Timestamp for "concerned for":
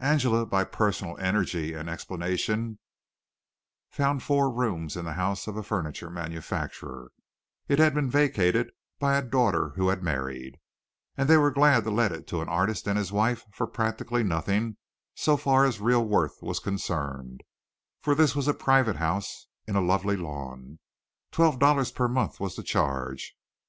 16.58-18.16